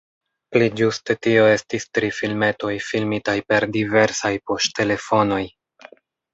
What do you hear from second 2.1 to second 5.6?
filmetoj, filmitaj per diversaj poŝtelefonoj.